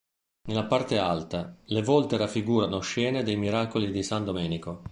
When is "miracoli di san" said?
3.35-4.25